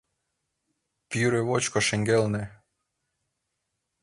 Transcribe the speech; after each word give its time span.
Пӱрӧ 1.09 1.41
вочко 1.47 1.79
шеҥгелне. 1.87 2.43